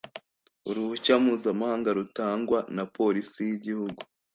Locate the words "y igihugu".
3.49-3.99